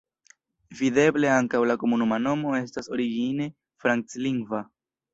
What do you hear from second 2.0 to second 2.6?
nomo